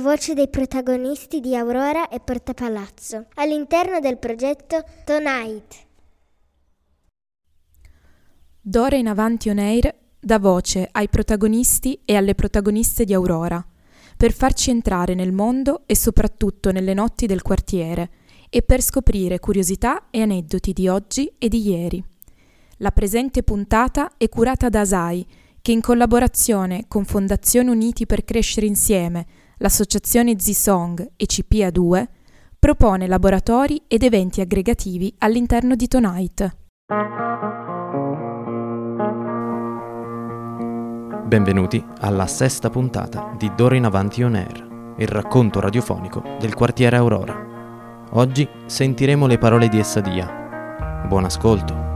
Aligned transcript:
voce 0.00 0.34
dei 0.34 0.48
protagonisti 0.48 1.40
di 1.40 1.54
Aurora 1.54 2.08
e 2.08 2.20
Porta 2.20 2.54
Palazzo 2.54 3.26
all'interno 3.34 4.00
del 4.00 4.18
progetto 4.18 4.82
Tonight. 5.04 5.86
D'ora 8.60 8.96
in 8.96 9.08
avanti 9.08 9.48
on 9.48 9.58
air 9.58 9.94
dà 10.18 10.38
voce 10.38 10.88
ai 10.90 11.08
protagonisti 11.08 12.00
e 12.04 12.16
alle 12.16 12.34
protagoniste 12.34 13.04
di 13.04 13.14
Aurora, 13.14 13.64
per 14.16 14.32
farci 14.32 14.70
entrare 14.70 15.14
nel 15.14 15.32
mondo 15.32 15.82
e 15.86 15.96
soprattutto 15.96 16.72
nelle 16.72 16.94
notti 16.94 17.26
del 17.26 17.42
quartiere 17.42 18.10
e 18.50 18.62
per 18.62 18.82
scoprire 18.82 19.38
curiosità 19.38 20.08
e 20.10 20.22
aneddoti 20.22 20.72
di 20.72 20.88
oggi 20.88 21.32
e 21.38 21.48
di 21.48 21.68
ieri. 21.68 22.04
La 22.78 22.90
presente 22.90 23.42
puntata 23.42 24.12
è 24.16 24.28
curata 24.28 24.68
da 24.68 24.80
Asai, 24.80 25.26
che 25.62 25.72
in 25.72 25.80
collaborazione 25.82 26.84
con 26.88 27.04
Fondazione 27.04 27.70
Uniti 27.70 28.06
per 28.06 28.24
Crescere 28.24 28.66
Insieme, 28.66 29.26
l'associazione 29.60 30.38
Z-Song 30.38 31.12
e 31.16 31.26
CPA2 31.26 32.04
propone 32.58 33.06
laboratori 33.06 33.82
ed 33.88 34.02
eventi 34.02 34.40
aggregativi 34.40 35.14
all'interno 35.18 35.74
di 35.74 35.88
Tonight. 35.88 36.56
Benvenuti 41.24 41.82
alla 42.00 42.26
sesta 42.26 42.70
puntata 42.70 43.34
di 43.38 43.52
D'ora 43.54 43.76
in 43.76 43.84
avanti 43.84 44.22
on 44.22 44.34
air, 44.34 44.94
il 44.98 45.08
racconto 45.08 45.60
radiofonico 45.60 46.22
del 46.38 46.54
quartiere 46.54 46.96
Aurora. 46.96 48.08
Oggi 48.12 48.48
sentiremo 48.66 49.26
le 49.26 49.38
parole 49.38 49.68
di 49.68 49.78
Essadia. 49.78 51.04
Buon 51.06 51.24
ascolto. 51.24 51.89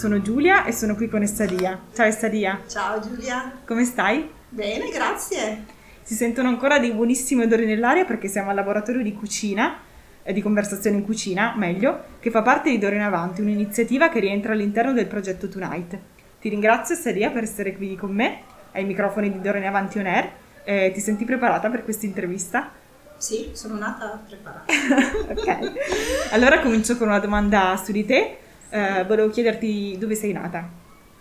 Sono 0.00 0.22
Giulia 0.22 0.64
e 0.64 0.72
sono 0.72 0.94
qui 0.94 1.10
con 1.10 1.20
Essadia. 1.20 1.78
Ciao 1.92 2.06
Essadia, 2.06 2.62
Ciao 2.66 3.00
Giulia, 3.00 3.52
come 3.66 3.84
stai? 3.84 4.30
bene, 4.48 4.88
grazie. 4.88 5.64
Si 6.00 6.14
sentono 6.14 6.48
ancora 6.48 6.78
dei 6.78 6.92
buonissimi 6.92 7.42
odori 7.42 7.66
nell'aria 7.66 8.06
perché 8.06 8.26
siamo 8.26 8.48
al 8.48 8.56
laboratorio 8.56 9.02
di 9.02 9.12
cucina, 9.12 9.76
eh, 10.22 10.32
di 10.32 10.40
conversazione 10.40 10.96
in 10.96 11.04
cucina, 11.04 11.52
meglio, 11.54 12.02
che 12.18 12.30
fa 12.30 12.40
parte 12.40 12.70
di 12.70 12.78
D'ora 12.78 12.94
in 12.94 13.02
Avanti, 13.02 13.42
un'iniziativa 13.42 14.08
che 14.08 14.20
rientra 14.20 14.54
all'interno 14.54 14.94
del 14.94 15.04
progetto 15.04 15.50
Tonight. 15.50 15.98
Ti 16.40 16.48
ringrazio 16.48 16.94
Essadia 16.94 17.28
per 17.28 17.42
essere 17.42 17.76
qui 17.76 17.94
con 17.94 18.14
me 18.14 18.40
ai 18.72 18.86
microfoni 18.86 19.30
di 19.30 19.42
D'ora 19.42 19.58
in 19.58 19.66
Avanti 19.66 19.98
On 19.98 20.06
Air. 20.06 20.30
Eh, 20.64 20.92
ti 20.94 21.00
senti 21.00 21.26
preparata 21.26 21.68
per 21.68 21.84
questa 21.84 22.06
intervista? 22.06 22.72
Sì, 23.18 23.50
sono 23.52 23.76
nata 23.76 24.18
preparata. 24.26 24.64
ok. 25.28 26.32
Allora 26.32 26.60
comincio 26.60 26.96
con 26.96 27.08
una 27.08 27.18
domanda 27.18 27.78
su 27.84 27.92
di 27.92 28.06
te. 28.06 28.38
Eh, 28.70 29.04
volevo 29.04 29.30
chiederti 29.30 29.96
dove 29.98 30.14
sei 30.14 30.32
nata. 30.32 30.68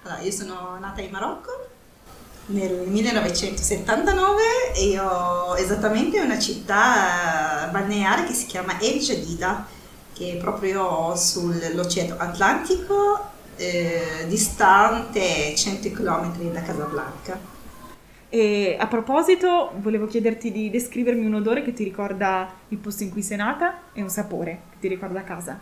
Allora, 0.03 0.21
io 0.21 0.31
sono 0.31 0.77
nata 0.79 1.01
in 1.01 1.09
Marocco 1.09 1.67
nel 2.47 2.87
1979 2.87 4.41
e 4.75 4.85
io 4.85 5.03
ho 5.03 5.57
esattamente 5.57 6.19
una 6.19 6.39
città 6.39 7.67
balneare 7.71 8.25
che 8.25 8.33
si 8.33 8.45
chiama 8.45 8.79
El 8.79 8.99
Jadida, 8.99 9.65
che 10.13 10.33
è 10.33 10.37
proprio 10.37 11.15
sull'Oceano 11.15 12.15
Atlantico, 12.17 13.29
eh, 13.55 14.25
distante 14.27 15.55
100 15.55 15.91
km 15.91 16.51
da 16.51 16.61
Casablanca. 16.61 17.57
E 18.29 18.77
a 18.79 18.85
proposito, 18.85 19.71
volevo 19.77 20.05
chiederti 20.05 20.51
di 20.51 20.69
descrivermi 20.69 21.25
un 21.25 21.33
odore 21.33 21.63
che 21.63 21.73
ti 21.73 21.83
ricorda 21.83 22.51
il 22.67 22.77
posto 22.77 23.01
in 23.01 23.09
cui 23.09 23.23
sei 23.23 23.37
nata 23.37 23.79
e 23.91 24.03
un 24.03 24.09
sapore 24.09 24.61
che 24.69 24.77
ti 24.81 24.87
ricorda 24.87 25.23
casa. 25.23 25.59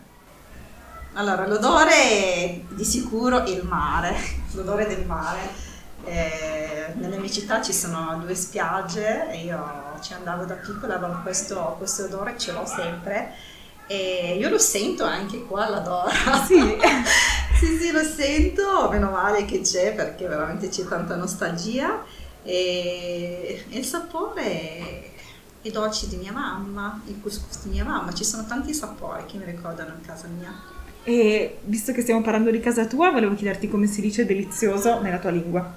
Allora, 1.18 1.48
l'odore 1.48 1.94
è 1.94 2.60
di 2.68 2.84
sicuro 2.84 3.42
il 3.46 3.64
mare, 3.64 4.14
l'odore 4.54 4.86
del 4.86 5.04
mare. 5.04 5.66
Eh, 6.04 6.92
nelle 6.94 7.18
mie 7.18 7.28
città 7.28 7.60
ci 7.60 7.72
sono 7.72 8.20
due 8.22 8.36
spiagge 8.36 9.28
e 9.32 9.42
io 9.42 9.60
ci 10.00 10.12
andavo 10.12 10.44
da 10.44 10.54
piccola, 10.54 10.94
avevo 10.94 11.20
questo, 11.22 11.74
questo 11.76 12.04
odore, 12.04 12.38
ce 12.38 12.52
l'ho 12.52 12.64
sempre 12.64 13.34
e 13.88 14.36
io 14.38 14.48
lo 14.48 14.58
sento 14.58 15.02
anche 15.02 15.44
qua 15.44 15.68
l'odore. 15.68 16.14
Sì. 16.46 16.78
sì, 17.58 17.78
sì, 17.78 17.90
lo 17.90 18.04
sento, 18.04 18.88
meno 18.88 19.10
male 19.10 19.44
che 19.44 19.60
c'è 19.62 19.94
perché 19.94 20.28
veramente 20.28 20.68
c'è 20.68 20.86
tanta 20.86 21.16
nostalgia 21.16 22.00
e 22.44 23.64
il 23.70 23.84
sapore 23.84 25.10
i 25.62 25.70
dolci 25.72 26.06
di 26.06 26.14
mia 26.14 26.32
mamma, 26.32 27.00
il 27.06 27.20
couscous 27.20 27.64
di 27.64 27.70
mia 27.70 27.84
mamma, 27.84 28.14
ci 28.14 28.24
sono 28.24 28.46
tanti 28.46 28.72
sapori 28.72 29.26
che 29.26 29.36
mi 29.36 29.46
ricordano 29.46 29.94
in 29.94 30.00
casa 30.06 30.28
mia. 30.28 30.76
E 31.08 31.56
visto 31.64 31.92
che 31.92 32.02
stiamo 32.02 32.20
parlando 32.20 32.50
di 32.50 32.60
casa 32.60 32.84
tua, 32.84 33.10
volevo 33.10 33.34
chiederti 33.34 33.66
come 33.66 33.86
si 33.86 34.02
dice 34.02 34.26
delizioso 34.26 35.00
nella 35.00 35.18
tua 35.18 35.30
lingua. 35.30 35.74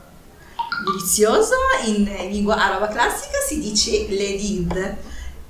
Delizioso 0.84 1.54
in 1.86 2.04
lingua 2.30 2.58
araba 2.58 2.90
classica 2.90 3.38
si 3.48 3.62
dice 3.62 4.08
ledid, 4.10 4.98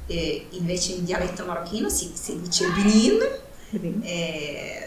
e 0.06 0.46
invece 0.52 0.92
in 0.92 1.04
dialetto 1.04 1.46
marocchino 1.46 1.90
si, 1.90 2.12
si 2.14 2.40
dice 2.40 2.68
benin. 2.70 3.28
Vedi? 3.72 4.00
E, 4.04 4.84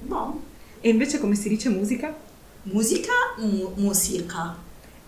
boh, 0.00 0.40
E 0.80 0.88
invece 0.88 1.20
come 1.20 1.36
si 1.36 1.48
dice 1.48 1.68
musica? 1.68 2.12
musica, 2.62 3.12
mu- 3.36 3.74
musica. 3.76 4.56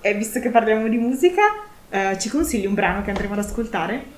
E 0.00 0.14
visto 0.14 0.38
che 0.38 0.50
parliamo 0.50 0.86
di 0.86 0.96
musica, 0.96 1.42
eh, 1.90 2.16
ci 2.20 2.28
consigli 2.28 2.66
un 2.66 2.74
brano 2.74 3.02
che 3.02 3.10
andremo 3.10 3.32
ad 3.32 3.40
ascoltare? 3.40 4.16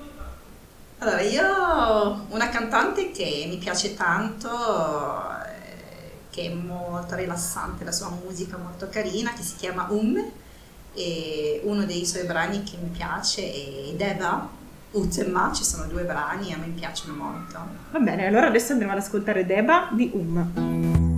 Allora, 1.03 1.21
io 1.21 2.27
una 2.29 2.49
cantante 2.49 3.09
che 3.09 3.47
mi 3.49 3.57
piace 3.57 3.95
tanto, 3.95 4.49
eh, 4.49 6.11
che 6.29 6.43
è 6.43 6.53
molto 6.53 7.15
rilassante, 7.15 7.83
la 7.83 7.91
sua 7.91 8.09
musica 8.23 8.55
è 8.55 8.59
molto 8.59 8.87
carina, 8.87 9.33
che 9.33 9.41
si 9.41 9.55
chiama 9.55 9.87
Um, 9.89 10.23
e 10.93 11.61
uno 11.63 11.85
dei 11.85 12.05
suoi 12.05 12.27
brani 12.27 12.61
che 12.61 12.77
mi 12.79 12.89
piace 12.89 13.41
è 13.41 13.93
Deva, 13.95 14.47
Utema, 14.91 15.51
ci 15.51 15.63
sono 15.63 15.85
due 15.85 16.03
brani 16.03 16.51
e 16.51 16.53
a 16.53 16.57
me 16.57 16.67
piacciono 16.67 17.15
molto. 17.15 17.57
Va 17.89 17.99
bene, 17.99 18.27
allora 18.27 18.45
adesso 18.45 18.73
andremo 18.73 18.91
ad 18.91 18.99
ascoltare 18.99 19.43
Deba 19.43 19.89
di 19.91 20.11
Um. 20.13 21.10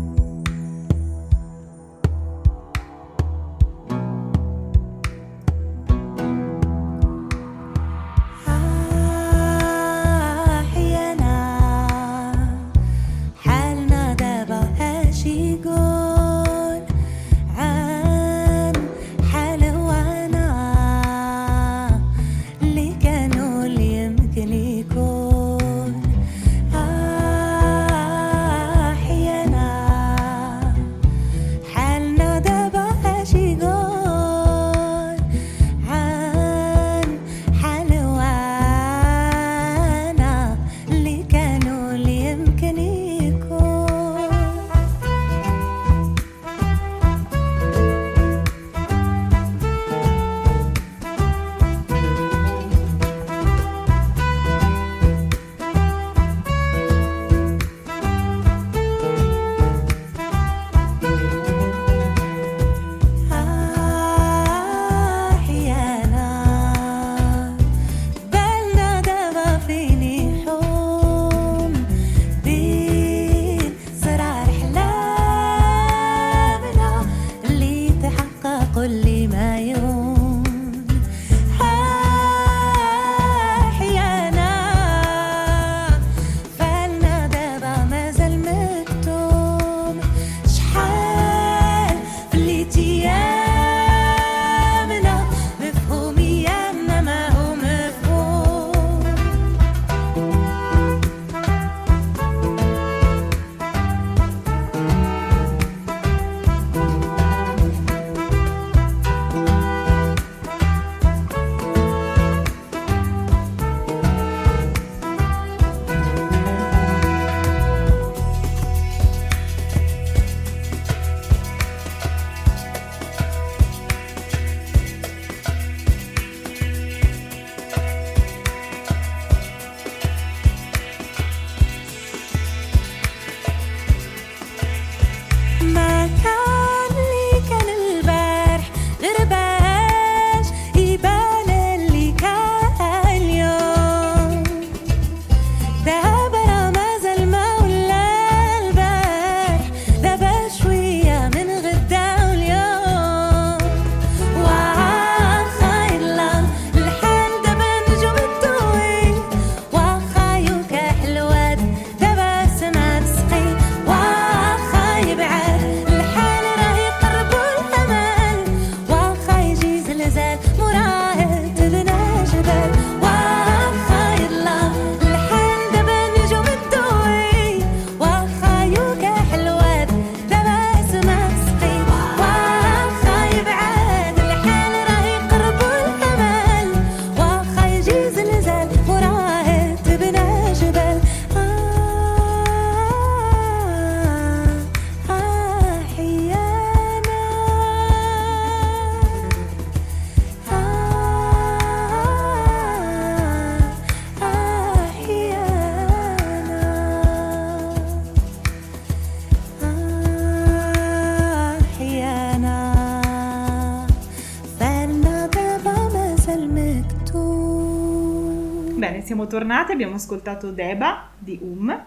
Bene, 218.83 219.01
siamo 219.01 219.27
tornate, 219.27 219.71
abbiamo 219.71 219.95
ascoltato 219.95 220.51
Deba 220.51 221.09
di 221.17 221.39
Um, 221.41 221.85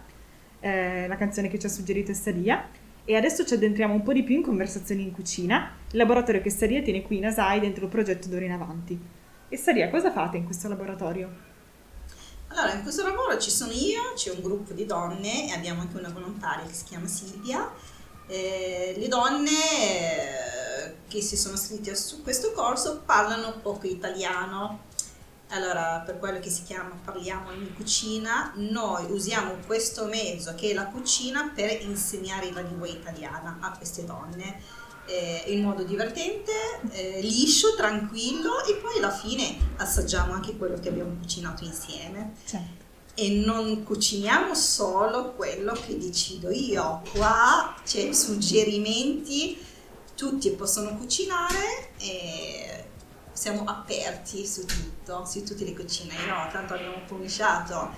eh, 0.61 1.07
la 1.07 1.17
canzone 1.17 1.49
che 1.49 1.59
ci 1.59 1.67
ha 1.67 1.69
suggerito 1.69 2.11
Essadia, 2.11 2.67
e 3.05 3.17
adesso 3.17 3.45
ci 3.45 3.53
addentriamo 3.53 3.93
un 3.93 4.03
po' 4.03 4.15
di 4.15 4.23
più 4.23 4.37
in 4.37 4.43
conversazioni 4.43 5.03
in 5.03 5.13
cucina, 5.13 5.73
il 5.91 5.99
laboratorio 5.99 6.41
che 6.41 6.49
Essadia 6.49 6.81
tiene 6.81 7.03
qui 7.03 7.19
in 7.19 7.27
Asai 7.27 7.61
dentro 7.61 7.85
il 7.85 7.91
progetto 7.91 8.29
d'ora 8.29 8.47
in 8.47 8.53
avanti. 8.53 8.99
Essadia, 9.51 9.91
cosa 9.91 10.11
fate 10.11 10.39
in 10.39 10.47
questo 10.47 10.69
laboratorio? 10.69 11.29
Allora, 12.47 12.73
in 12.73 12.83
questo 12.83 13.03
lavoro 13.03 13.37
ci 13.39 13.51
sono 13.51 13.73
io, 13.73 14.15
c'è 14.15 14.31
un 14.31 14.41
gruppo 14.41 14.73
di 14.73 14.87
donne 14.87 15.51
e 15.51 15.53
abbiamo 15.53 15.83
anche 15.83 15.99
una 15.99 16.09
volontaria 16.09 16.65
che 16.65 16.73
si 16.73 16.85
chiama 16.85 17.07
Silvia. 17.07 17.71
Eh, 18.27 18.95
le 18.97 19.09
donne 19.09 19.51
eh, 19.51 20.95
che 21.07 21.21
si 21.21 21.37
sono 21.37 21.57
iscritte 21.57 21.95
su 21.95 22.23
questo 22.23 22.53
corso 22.53 23.03
parlano 23.05 23.59
poco 23.61 23.87
italiano. 23.87 24.95
Allora, 25.49 26.03
per 26.05 26.19
quello 26.19 26.41
che 26.41 26.51
si 26.51 26.65
chiama 26.65 26.99
Parliamo 27.05 27.53
in 27.53 27.73
cucina, 27.75 28.53
noi 28.57 29.11
usiamo 29.11 29.55
questo 29.65 30.07
mezzo 30.07 30.55
che 30.57 30.71
è 30.71 30.75
la 30.75 30.87
cucina 30.87 31.53
per 31.55 31.83
insegnare 31.83 32.51
la 32.53 32.63
lingua 32.63 32.89
italiana 32.89 33.59
a 33.61 33.77
queste 33.77 34.05
donne 34.05 34.61
eh, 35.07 35.45
in 35.47 35.63
modo 35.63 35.85
divertente, 35.85 36.53
eh, 36.91 37.21
liscio, 37.21 37.75
tranquillo 37.75 38.65
e 38.65 38.75
poi 38.75 38.99
alla 38.99 39.13
fine 39.13 39.57
assaggiamo 39.77 40.33
anche 40.33 40.57
quello 40.57 40.79
che 40.79 40.89
abbiamo 40.89 41.15
cucinato 41.21 41.65
insieme. 41.65 42.35
Certo. 42.45 42.85
E 43.15 43.31
non 43.31 43.83
cuciniamo 43.83 44.55
solo 44.55 45.33
quello 45.33 45.73
che 45.73 45.97
decido 45.97 46.51
io, 46.51 47.03
qua 47.15 47.75
c'è 47.83 48.13
suggerimenti, 48.13 49.65
tutti 50.15 50.51
possono 50.51 50.97
cucinare 50.97 51.93
e 51.99 52.76
siamo 53.37 53.65
aperti 53.67 54.47
su 54.47 54.65
tutto, 54.65 55.25
su 55.27 55.45
tutte 55.45 55.65
le 55.65 55.75
cucine. 55.75 56.15
Io 56.15 56.51
tanto 56.51 56.75
abbiamo 56.75 57.03
cominciato 57.07 57.91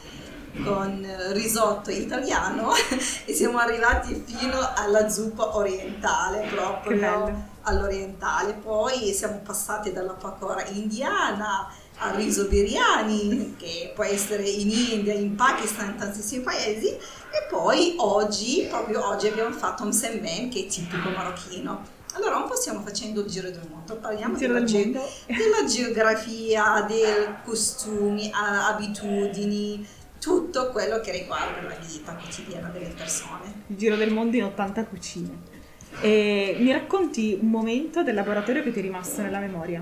con 0.64 1.06
risotto 1.31 1.90
italiano 1.90 2.73
e 3.25 3.32
siamo 3.32 3.58
arrivati 3.58 4.25
fino 4.26 4.58
alla 4.75 5.08
zuppa 5.08 5.56
orientale 5.56 6.49
proprio 6.49 7.50
all'orientale. 7.62 8.55
Poi 8.55 9.12
siamo 9.12 9.38
passati 9.44 9.93
dalla 9.93 10.14
pakora 10.14 10.67
indiana 10.67 11.70
al 11.99 12.14
riso 12.14 12.46
biryani 12.46 13.55
che 13.56 13.93
può 13.94 14.05
essere 14.05 14.43
in 14.49 14.70
India, 14.70 15.14
in 15.14 15.37
Pakistan, 15.37 15.90
in 15.90 15.97
tantissimi 15.99 16.42
paesi. 16.42 16.88
E 16.88 17.47
poi 17.49 17.95
oggi, 17.99 18.66
proprio 18.68 19.07
oggi 19.07 19.28
abbiamo 19.28 19.54
fatto 19.54 19.85
un 19.85 19.92
semmen 19.92 20.49
che 20.49 20.64
è 20.64 20.66
tipico 20.66 21.11
marocchino 21.11 21.97
allora 22.18 22.37
un 22.37 22.48
po' 22.48 22.54
stiamo 22.54 22.80
facendo 22.80 23.20
il 23.20 23.26
giro 23.26 23.50
del 23.50 23.66
mondo 23.70 23.96
parliamo 23.96 24.37
della 24.37 24.58
del 24.58 24.64
ge- 24.66 24.84
mondo. 24.84 25.00
della 25.26 25.64
geografia, 25.66 26.84
dei 26.87 27.04
costumi, 27.44 28.30
abitudini, 28.32 29.87
tutto 30.20 30.70
quello 30.70 31.00
che 31.00 31.12
riguarda 31.12 31.62
la 31.62 31.76
vita 31.76 32.14
quotidiana 32.14 32.68
delle 32.68 32.92
persone. 32.96 33.64
Il 33.68 33.76
giro 33.76 33.96
del 33.96 34.12
mondo 34.12 34.37
in 34.37 34.44
80 34.44 34.84
cucine. 34.87 35.56
E 36.00 36.56
mi 36.58 36.70
racconti 36.72 37.38
un 37.40 37.48
momento 37.48 38.02
del 38.02 38.14
laboratorio 38.14 38.62
che 38.62 38.72
ti 38.72 38.78
è 38.78 38.82
rimasto 38.82 39.22
nella 39.22 39.38
memoria? 39.38 39.80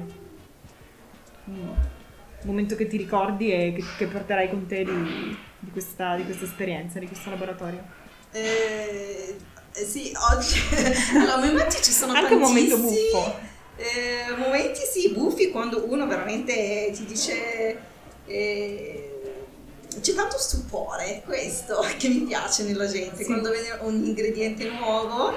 Un 1.46 1.74
momento 2.44 2.76
che 2.76 2.86
ti 2.86 2.96
ricordi 2.96 3.52
e 3.52 3.72
che, 3.72 3.84
che 3.98 4.06
porterai 4.06 4.48
con 4.48 4.66
te 4.66 4.84
di, 4.84 5.36
di 5.58 5.70
questa, 5.70 6.16
di 6.16 6.24
questa 6.24 6.44
esperienza, 6.44 6.98
di 6.98 7.06
questo 7.06 7.30
laboratorio? 7.30 7.82
Eh, 8.30 9.36
sì, 9.84 10.12
oggi 10.30 10.58
allora, 11.16 11.36
momenti 11.44 11.82
ci 11.82 11.92
sono 11.92 12.12
Anche 12.12 12.34
un 12.34 12.40
momento 12.40 12.78
buffo. 12.78 13.38
Eh, 13.76 14.34
momenti 14.36 14.80
sì, 14.90 15.10
buffi 15.10 15.50
quando 15.50 15.84
uno 15.86 16.06
veramente 16.06 16.90
ti 16.94 17.04
dice 17.04 17.78
eh, 18.26 19.10
c'è 20.00 20.14
tanto 20.14 20.38
stupore, 20.38 21.22
questo 21.24 21.84
che 21.98 22.08
mi 22.08 22.20
piace 22.20 22.62
nella 22.64 22.86
gente, 22.86 23.16
Sì. 23.18 23.24
quando 23.26 23.50
vede 23.50 23.78
un 23.82 24.02
ingrediente 24.04 24.68
nuovo 24.70 25.34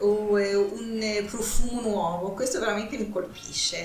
o 0.00 0.38
eh, 0.40 0.54
un 0.54 0.98
eh, 1.02 1.22
profumo 1.24 1.80
nuovo, 1.82 2.32
questo 2.32 2.58
veramente 2.60 2.96
mi 2.96 3.10
colpisce 3.10 3.76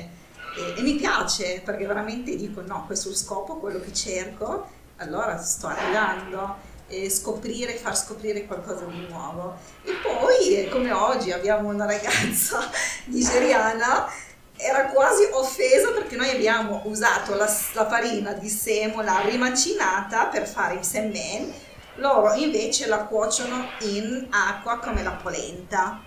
e, 0.56 0.76
e 0.78 0.82
mi 0.82 0.94
piace 0.96 1.62
perché 1.64 1.86
veramente 1.86 2.36
dico 2.36 2.62
no, 2.62 2.84
questo 2.86 3.08
è 3.08 3.12
lo 3.12 3.18
scopo, 3.18 3.58
quello 3.58 3.80
che 3.82 3.92
cerco, 3.94 4.66
allora 4.98 5.38
sto 5.42 5.68
arrivando 5.68 6.72
e 6.94 7.10
scoprire, 7.10 7.74
far 7.76 7.98
scoprire 7.98 8.46
qualcosa 8.46 8.86
di 8.86 9.08
nuovo. 9.10 9.58
E 9.84 9.94
poi, 10.02 10.58
eh, 10.58 10.70
come 10.70 10.92
oggi, 10.92 11.32
abbiamo 11.32 11.70
una 11.70 11.86
ragazza 11.86 12.70
nigeriana, 13.06 14.08
era 14.56 14.86
quasi 14.86 15.28
offesa 15.32 15.92
perché 15.92 16.16
noi 16.16 16.30
abbiamo 16.30 16.82
usato 16.86 17.36
la, 17.36 17.52
la 17.74 17.88
farina 17.88 18.34
di 18.34 18.50
semola 18.50 19.22
rimacinata 19.22 20.28
per 20.28 20.48
fare 20.48 20.76
il 20.76 20.84
semen, 20.84 21.52
loro 21.96 22.34
invece 22.34 22.88
la 22.88 23.00
cuociono 23.00 23.70
in 23.80 24.28
acqua 24.30 24.80
come 24.80 25.04
la 25.04 25.12
polenta. 25.12 26.02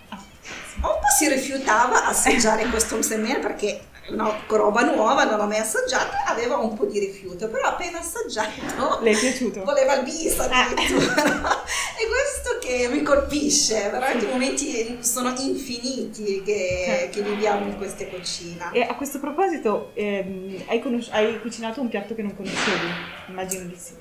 Un 0.77 0.81
po' 0.81 0.99
si 1.17 1.29
rifiutava 1.29 2.05
a 2.05 2.09
assaggiare 2.09 2.67
questo 2.71 3.03
semen 3.03 3.41
perché 3.41 3.81
no, 4.11 4.35
roba 4.49 4.83
nuova, 4.83 5.25
non 5.25 5.39
l'ho 5.39 5.47
mai 5.47 5.59
assaggiata, 5.59 6.25
aveva 6.27 6.57
un 6.57 6.75
po' 6.75 6.85
di 6.87 6.99
rifiuto, 6.99 7.49
però 7.49 7.69
appena 7.69 7.99
assaggiato 7.99 9.01
Le 9.03 9.11
è 9.11 9.19
piaciuto? 9.19 9.65
voleva 9.65 9.95
il 9.95 10.05
bis 10.05 10.39
addirittura. 10.39 11.15
e 11.97 12.07
questo 12.09 12.59
che 12.61 12.89
mi 12.89 13.03
colpisce, 13.03 13.89
veramente 13.91 14.27
momenti 14.27 14.99
sono 15.01 15.35
infiniti 15.39 16.43
che, 16.45 17.09
che 17.13 17.23
viviamo 17.23 17.67
in 17.67 17.77
queste 17.77 18.09
cucine. 18.09 18.71
E 18.73 18.83
a 18.83 18.95
questo 18.95 19.19
proposito, 19.19 19.91
ehm, 19.95 20.65
hai, 20.67 20.81
conosci- 20.81 21.11
hai 21.13 21.41
cucinato 21.41 21.81
un 21.81 21.89
piatto 21.89 22.15
che 22.15 22.23
non 22.23 22.35
conoscevi? 22.37 22.87
Immagino 23.29 23.65
di 23.65 23.77
sì. 23.77 23.93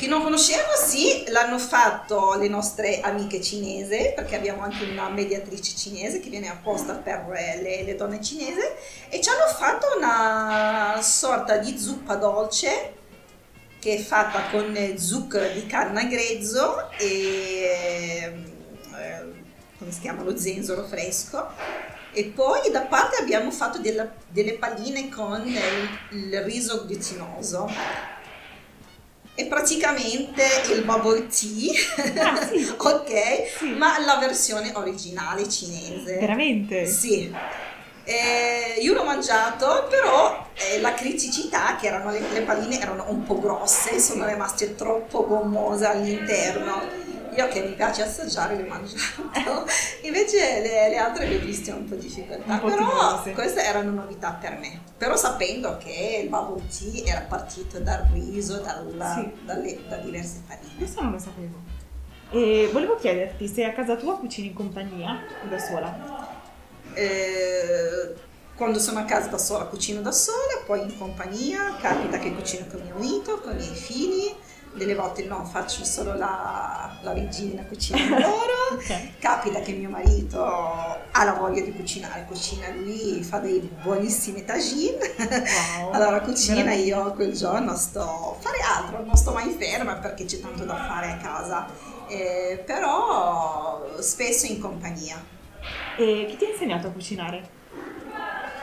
Che 0.00 0.06
non 0.06 0.22
conoscevo, 0.22 0.70
sì, 0.82 1.24
l'hanno 1.28 1.58
fatto 1.58 2.34
le 2.38 2.48
nostre 2.48 3.00
amiche 3.02 3.42
cinesi, 3.42 4.14
perché 4.14 4.34
abbiamo 4.34 4.62
anche 4.62 4.84
una 4.84 5.10
mediatrice 5.10 5.76
cinese 5.76 6.20
che 6.20 6.30
viene 6.30 6.48
apposta 6.48 6.94
per 6.94 7.26
le, 7.28 7.82
le 7.82 7.94
donne 7.96 8.22
cinesi, 8.22 8.62
e 9.10 9.20
ci 9.20 9.28
hanno 9.28 9.52
fatto 9.54 9.88
una 9.98 10.98
sorta 11.02 11.58
di 11.58 11.78
zuppa 11.78 12.14
dolce 12.14 12.94
che 13.78 13.96
è 13.96 13.98
fatta 13.98 14.44
con 14.50 14.74
zucchero 14.96 15.52
di 15.52 15.66
canna 15.66 16.04
grezzo 16.04 16.90
e 16.92 18.32
eh, 18.94 19.32
come 19.78 19.92
si 19.92 20.00
chiama 20.00 20.22
lo 20.22 20.34
zenzero 20.34 20.82
fresco. 20.84 21.46
E 22.12 22.24
poi 22.24 22.70
da 22.70 22.86
parte 22.86 23.16
abbiamo 23.20 23.50
fatto 23.50 23.76
della- 23.76 24.10
delle 24.28 24.54
palline 24.54 25.10
con 25.10 25.46
il, 25.46 25.58
il 26.12 26.40
riso 26.40 26.86
glutinoso 26.86 28.18
è 29.40 29.46
praticamente 29.46 30.42
il 30.72 30.82
bubble 30.84 31.26
tea 31.28 32.32
Ah, 32.32 32.46
sì. 32.46 32.72
ok 32.76 33.10
Sì. 33.58 33.66
ma 33.74 33.98
la 34.04 34.16
versione 34.16 34.72
originale 34.74 35.48
cinese 35.48 36.16
Veramente? 36.18 36.86
sì. 36.86 37.34
Eh, 38.02 38.80
io 38.80 38.92
l'ho 38.94 39.04
mangiato, 39.04 39.86
però 39.88 40.44
eh, 40.54 40.80
la 40.80 40.94
criticità 40.94 41.76
che 41.76 41.86
erano 41.86 42.10
le, 42.10 42.20
le 42.32 42.40
palline 42.42 42.80
erano 42.80 43.04
un 43.08 43.22
po' 43.22 43.38
grosse, 43.38 44.00
sono 44.00 44.26
rimaste 44.26 44.74
troppo 44.74 45.24
gommose 45.26 45.84
all'interno. 45.86 46.82
Io 47.36 47.48
che 47.48 47.62
mi 47.62 47.74
piace 47.74 48.02
assaggiare 48.02 48.56
le 48.56 48.62
ho 48.64 48.66
mangiato, 48.66 49.30
invece 50.02 50.60
le, 50.60 50.88
le 50.88 50.96
altre 50.96 51.26
le 51.26 51.36
ho 51.36 51.40
viste 51.40 51.70
un 51.70 51.84
po' 51.88 51.94
di 51.94 52.06
difficoltà, 52.06 52.58
po' 52.58 52.66
però 52.68 52.76
timorose. 52.88 53.32
queste 53.32 53.62
erano 53.64 53.90
novità 53.92 54.32
per 54.40 54.58
me. 54.58 54.80
Però 54.98 55.16
sapendo 55.16 55.76
che 55.78 56.20
il 56.22 56.28
bubble 56.28 56.62
tea 56.68 57.04
era 57.16 57.20
partito 57.20 57.78
dal 57.78 58.06
riso, 58.12 58.58
dalla- 58.58 59.14
Sì. 59.14 59.30
dalle- 59.44 59.78
da 59.88 59.96
diverse 59.96 60.40
farine. 60.46 60.74
Questo 60.76 61.02
non 61.02 61.12
lo 61.12 61.18
sapevo. 61.18 61.54
E 62.32 62.68
volevo 62.72 62.96
chiederti 62.96 63.48
se 63.48 63.64
a 63.64 63.72
casa 63.72 63.96
tua 63.96 64.16
cucini 64.18 64.48
in 64.48 64.54
compagnia 64.54 65.20
o 65.44 65.48
da 65.48 65.58
sola? 65.58 66.28
Eh, 66.94 68.14
quando 68.56 68.78
sono 68.78 68.98
a 68.98 69.04
casa 69.04 69.28
da 69.28 69.38
sola 69.38 69.64
cucino 69.64 70.00
da 70.02 70.12
sola, 70.12 70.62
poi 70.66 70.82
in 70.82 70.96
compagnia, 70.98 71.76
capita 71.80 72.18
che 72.18 72.32
cucino 72.34 72.66
con 72.70 72.80
mio 72.82 72.94
marito, 72.96 73.38
con 73.40 73.52
i 73.52 73.56
miei 73.56 73.74
figli, 73.74 74.34
delle 74.72 74.94
volte 74.94 75.24
no, 75.24 75.44
faccio 75.44 75.84
solo 75.84 76.14
la, 76.14 76.96
la 77.02 77.12
regina, 77.12 77.62
cucino 77.64 77.98
con 78.08 78.18
loro, 78.20 78.52
Ok. 78.72 79.18
capita 79.18 79.60
che 79.60 79.72
mio 79.72 79.90
marito 79.90 80.42
ha 80.44 81.24
la 81.24 81.32
voglia 81.32 81.60
di 81.62 81.72
cucinare, 81.72 82.24
cucina 82.26 82.68
lui, 82.70 83.22
fa 83.22 83.38
dei 83.38 83.58
buonissimi 83.60 84.44
tagine, 84.44 84.98
Wow. 85.78 85.90
allora 85.92 86.20
cucina 86.20 86.56
Veramente. 86.62 86.84
io 86.84 87.12
quel 87.12 87.32
giorno 87.32 87.74
sto 87.76 88.36
a 88.38 88.40
fare 88.40 88.58
altro, 88.60 89.04
non 89.04 89.16
sto 89.16 89.32
mai 89.32 89.50
ferma 89.58 89.94
perché 89.94 90.24
c'è 90.24 90.40
tanto 90.40 90.64
da 90.64 90.76
fare 90.76 91.10
a 91.12 91.16
casa, 91.16 91.66
Eh, 92.08 92.62
però 92.64 93.84
spesso 94.00 94.46
in 94.46 94.60
compagnia. 94.60 95.22
E 95.96 96.26
chi 96.28 96.36
ti 96.36 96.44
ha 96.44 96.48
insegnato 96.50 96.86
a 96.86 96.90
cucinare? 96.90 97.48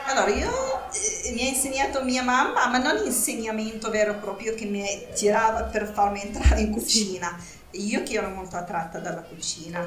Allora, 0.06 0.30
io 0.30 0.77
eh, 0.92 1.32
mi 1.32 1.42
ha 1.42 1.48
insegnato 1.48 2.02
mia 2.02 2.22
mamma, 2.22 2.66
ma 2.68 2.78
non 2.78 3.04
insegnamento 3.04 3.90
vero 3.90 4.12
e 4.12 4.16
proprio 4.16 4.54
che 4.54 4.64
mi 4.64 4.84
tirava 5.14 5.64
per 5.64 5.90
farmi 5.92 6.22
entrare 6.22 6.60
in 6.60 6.70
cucina. 6.70 7.36
Io 7.72 8.02
che 8.02 8.14
ero 8.14 8.28
molto 8.30 8.56
attratta 8.56 8.98
dalla 8.98 9.22
cucina. 9.22 9.86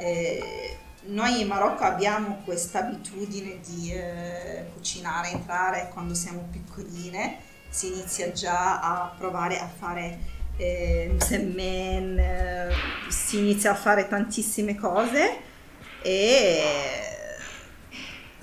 Eh, 0.00 0.76
noi 1.06 1.40
in 1.40 1.46
Marocco 1.46 1.84
abbiamo 1.84 2.40
questa 2.44 2.80
abitudine 2.80 3.60
di 3.64 3.92
eh, 3.92 4.66
cucinare, 4.74 5.30
entrare 5.30 5.90
quando 5.92 6.14
siamo 6.14 6.48
piccoline 6.50 7.54
si 7.68 7.88
inizia 7.88 8.32
già 8.32 8.80
a 8.80 9.14
provare 9.18 9.58
a 9.58 9.68
fare 9.68 10.18
eh, 10.56 11.14
semen, 11.18 12.18
eh, 12.18 12.72
si 13.08 13.38
inizia 13.38 13.72
a 13.72 13.74
fare 13.74 14.08
tantissime 14.08 14.74
cose 14.74 15.40
e 16.02 17.05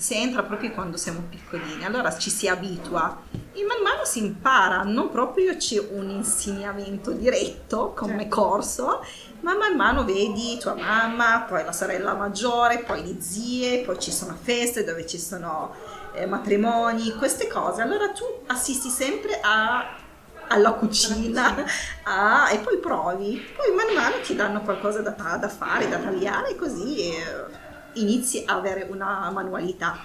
si 0.03 0.15
entra 0.15 0.43
proprio 0.43 0.71
quando 0.71 0.97
siamo 0.97 1.21
piccolini, 1.29 1.85
allora 1.85 2.17
ci 2.17 2.29
si 2.29 2.49
abitua 2.49 3.21
e 3.53 3.63
man 3.63 3.81
mano 3.81 4.03
si 4.03 4.19
impara, 4.19 4.83
non 4.83 5.09
proprio 5.09 5.55
c'è 5.55 5.79
un 5.91 6.09
insegnamento 6.09 7.11
diretto 7.11 7.93
come 7.95 8.23
Certo. 8.23 8.35
corso, 8.41 9.05
ma 9.39 9.55
man 9.55 9.77
mano 9.77 10.03
vedi 10.03 10.57
tua 10.59 10.73
mamma, 10.75 11.45
poi 11.47 11.63
la 11.63 11.71
sorella 11.71 12.15
maggiore, 12.15 12.79
poi 12.79 13.01
le 13.05 13.21
zie, 13.21 13.79
poi 13.85 13.97
ci 13.97 14.11
sono 14.11 14.37
feste 14.41 14.83
dove 14.83 15.05
ci 15.07 15.17
sono 15.17 15.73
eh, 16.15 16.25
matrimoni, 16.25 17.15
queste 17.15 17.47
cose. 17.47 17.81
Allora 17.81 18.09
tu 18.09 18.23
assisti 18.47 18.89
sempre 18.89 19.39
a- 19.41 19.95
alla 20.49 20.73
cucina 20.73 21.55
a- 22.03 22.51
e 22.51 22.57
poi 22.59 22.77
provi. 22.77 23.41
Poi 23.55 23.73
man 23.73 23.93
mano 23.95 24.15
ti 24.21 24.35
danno 24.35 24.61
qualcosa 24.63 24.99
da, 25.01 25.11
da 25.39 25.47
fare, 25.49 25.87
da 25.87 25.97
tagliare 25.97 26.55
così 26.55 27.07
eh, 27.15 27.61
inizi 27.95 28.43
a 28.45 28.55
avere 28.55 28.87
una 28.89 29.29
manualità. 29.31 29.97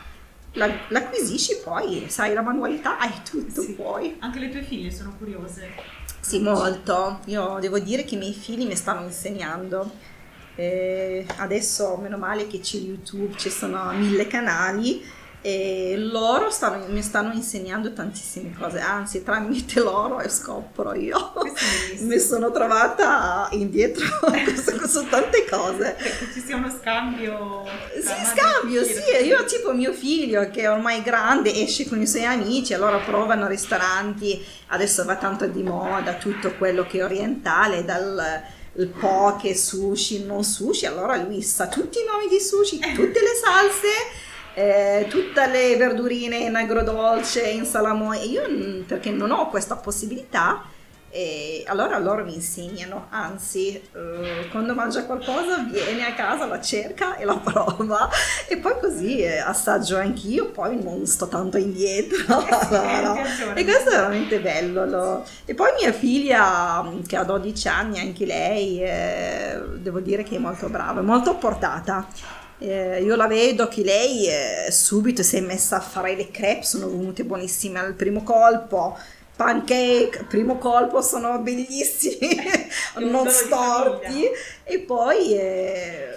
La, 0.53 0.69
l'acquisisci 0.89 1.59
poi, 1.63 2.07
sai, 2.09 2.33
la 2.35 2.41
manualità 2.43 2.99
hai 2.99 3.13
tutto 3.23 3.61
Sì. 3.63 3.73
poi. 3.75 4.17
Anche 4.21 4.39
le 4.39 4.49
tue 4.49 4.63
figlie 4.63 4.91
sono 4.91 5.15
curiose. 5.19 5.71
Sì, 6.21 6.41
molto. 6.41 7.21
Io 7.27 7.59
devo 7.61 7.79
dire 7.79 8.05
che 8.05 8.15
i 8.15 8.19
miei 8.19 8.33
figli 8.33 8.67
mi 8.67 8.75
stanno 8.77 9.05
insegnando. 9.05 9.91
Eh, 10.55 11.25
adesso, 11.37 11.97
meno 11.97 12.17
male 12.19 12.47
che 12.49 12.61
c'è 12.61 12.79
YouTube, 12.79 13.37
ci 13.37 13.51
sono 13.51 13.93
mille 13.93 14.27
canali 14.27 15.05
e 15.41 15.95
loro 15.97 16.51
stanno- 16.51 16.87
mi 16.89 17.03
stanno 17.03 17.33
insegnando 17.33 17.93
tantissime 17.93 18.55
cose. 18.59 18.81
Anzi, 18.81 19.23
tramite 19.23 19.81
loro 19.81 20.21
scopro 20.29 20.95
io. 20.95 21.33
Mi 22.01 22.19
sono 22.19 22.51
trovata 22.51 23.49
indietro 23.53 24.05
su, 24.57 24.87
su 24.87 25.09
tante 25.09 25.45
cose. 25.49 25.97
Che 26.19 26.33
ci 26.33 26.41
sia 26.41 26.57
uno 26.57 26.71
scambio. 26.71 27.65
Sì, 27.95 28.37
scambio, 28.37 28.83
sì, 28.85 29.25
io 29.25 29.45
tipo 29.45 29.73
mio 29.73 29.93
figlio 29.93 30.49
che 30.51 30.63
è 30.63 30.71
ormai 30.71 31.03
grande 31.03 31.55
esce 31.55 31.89
con 31.89 32.01
i 32.01 32.07
suoi 32.07 32.25
amici, 32.25 32.75
allora 32.75 32.99
provano 32.99 33.47
ristoranti, 33.47 34.45
adesso 34.69 35.05
va 35.05 35.17
tanto 35.17 35.47
di 35.47 35.63
moda 35.63 36.15
tutto 36.15 36.53
quello 36.55 36.85
che 36.87 36.99
è 36.99 37.05
orientale, 37.05 37.85
dal 37.85 38.57
il 38.79 38.89
poke, 38.89 39.57
sushi, 39.57 40.25
non 40.25 40.45
sushi, 40.45 40.87
allora 40.87 41.17
lui 41.17 41.43
sa 41.43 41.67
tutti 41.67 41.99
i 41.99 42.05
nomi 42.05 42.29
di 42.29 42.41
sushi, 42.41 42.79
tutte 42.79 43.21
le 43.21 43.35
salse, 43.43 43.89
eh, 44.59 45.07
tutte 45.09 45.47
le 45.47 45.77
verdurine 45.77 46.39
in 46.39 46.57
agrodolce, 46.57 47.49
in 47.49 47.65
salamoia, 47.65 48.23
io 48.23 48.43
mm, 48.49 48.81
perché 48.83 49.11
non 49.11 49.31
ho 49.31 49.49
questa 49.51 49.77
possibilità, 49.77 50.65
e 51.11 51.63
allora 51.69 51.97
loro 51.99 52.25
mi 52.25 52.35
insegnano, 52.35 53.07
anzi, 53.11 53.77
eh, 53.77 54.49
quando 54.51 54.75
mangia 54.75 55.05
qualcosa 55.05 55.59
viene 55.59 56.05
a 56.07 56.13
casa, 56.13 56.47
la 56.47 56.61
cerca 56.61 57.17
e 57.17 57.25
la 57.25 57.37
prova 57.43 58.11
e 58.49 58.57
poi 58.57 58.75
così 58.81 59.21
eh, 59.21 59.39
assaggio 59.39 59.97
anch'io, 59.97 60.51
poi 60.51 60.83
non 60.83 61.07
sto 61.07 61.29
tanto 61.29 61.57
indietro. 61.57 62.25
no, 62.27 62.41
no. 62.41 63.13
ti 63.15 63.21
aggiorni. 63.21 63.61
E 63.61 63.65
questo 63.65 63.91
è 63.91 63.93
veramente 63.93 64.41
bello. 64.41 64.85
lo- 64.87 65.25
E 65.45 65.55
poi 65.55 65.71
mia 65.81 65.93
figlia, 65.93 66.83
mm, 66.83 67.03
che 67.05 67.17
ha 67.17 67.23
12 67.23 67.69
anni, 67.69 68.01
anche 68.01 68.27
lei, 68.27 68.83
eh, 68.83 69.61
devo 69.77 70.01
dire 70.01 70.25
che 70.25 70.35
è 70.35 70.39
molto 70.39 70.69
brava, 70.69 71.01
molto 71.01 71.37
portata. 71.37 72.07
Eh, 72.59 73.03
io 73.03 73.15
la 73.15 73.29
vedo 73.29 73.69
che 73.69 73.85
lei 73.85 74.27
eh, 74.27 74.71
subito 74.71 75.23
si 75.23 75.37
è 75.37 75.41
messa 75.41 75.77
a 75.77 75.81
fare 75.81 76.17
le 76.17 76.31
crepe, 76.31 76.65
sono 76.65 76.89
venute 76.89 77.25
buonissime 77.25 77.79
al 77.79 77.95
primo 77.95 78.23
colpo. 78.23 78.99
Pancake, 79.37 80.25
primo 80.29 80.59
colpo, 80.59 81.01
sono 81.01 81.39
bellissimi, 81.39 82.37
un 82.99 83.09
non 83.09 83.29
storti. 83.29 84.25
E 84.65 84.81
poi 84.81 85.39
eh, 85.39 86.09